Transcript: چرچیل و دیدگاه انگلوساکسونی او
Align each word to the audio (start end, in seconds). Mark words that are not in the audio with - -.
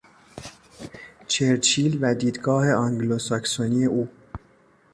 چرچیل 1.27 1.97
و 2.03 2.13
دیدگاه 2.15 2.67
انگلوساکسونی 2.67 3.85
او 3.85 4.09